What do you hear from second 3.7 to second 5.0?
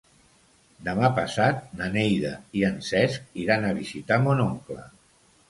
a visitar mon oncle.